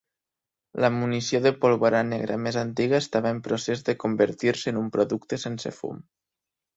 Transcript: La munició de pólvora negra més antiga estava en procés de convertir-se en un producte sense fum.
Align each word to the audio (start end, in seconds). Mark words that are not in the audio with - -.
La 0.83 0.89
munició 0.93 1.41
de 1.45 1.49
pólvora 1.65 1.99
negra 2.07 2.37
més 2.45 2.57
antiga 2.61 2.99
estava 3.03 3.33
en 3.35 3.41
procés 3.49 3.85
de 3.91 3.95
convertir-se 4.05 4.73
en 4.73 4.81
un 4.85 4.89
producte 4.97 5.39
sense 5.45 5.73
fum. 5.81 6.01